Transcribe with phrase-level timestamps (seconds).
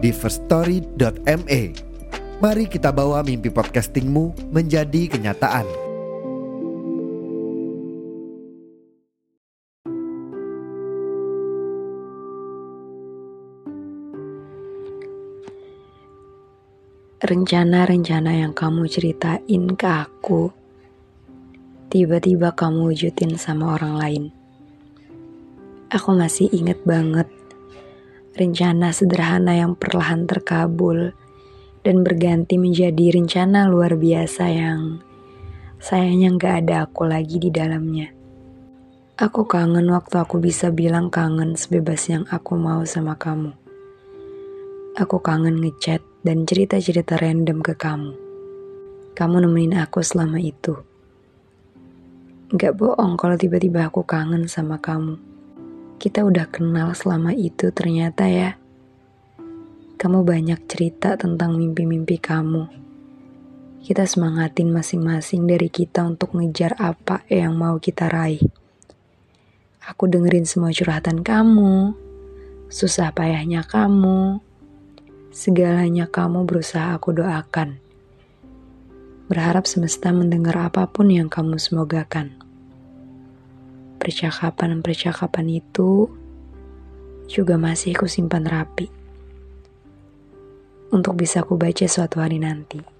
[0.00, 1.62] di firststory.me.
[2.40, 5.68] Mari kita bawa mimpi podcastingmu menjadi kenyataan.
[17.20, 20.48] Rencana-rencana yang kamu ceritain ke aku,
[21.92, 24.24] tiba-tiba kamu wujudin sama orang lain.
[25.92, 27.28] Aku masih inget banget
[28.34, 31.14] rencana sederhana yang perlahan terkabul
[31.82, 35.00] dan berganti menjadi rencana luar biasa yang
[35.80, 38.12] sayangnya gak ada aku lagi di dalamnya.
[39.20, 43.52] Aku kangen waktu aku bisa bilang kangen sebebas yang aku mau sama kamu.
[44.96, 48.12] Aku kangen ngechat dan cerita-cerita random ke kamu.
[49.12, 50.72] Kamu nemenin aku selama itu.
[52.56, 55.29] Gak bohong kalau tiba-tiba aku kangen sama kamu.
[56.00, 58.56] Kita udah kenal selama itu ternyata ya.
[60.00, 62.64] Kamu banyak cerita tentang mimpi-mimpi kamu.
[63.84, 68.40] Kita semangatin masing-masing dari kita untuk ngejar apa yang mau kita raih.
[69.92, 71.92] Aku dengerin semua curhatan kamu,
[72.72, 74.40] susah payahnya kamu,
[75.36, 77.76] segalanya kamu berusaha aku doakan.
[79.28, 82.40] Berharap semesta mendengar apa pun yang kamu semogakan
[84.00, 86.08] percakapan-percakapan itu
[87.28, 88.88] juga masih aku simpan rapi
[90.90, 92.99] untuk bisa aku baca suatu hari nanti.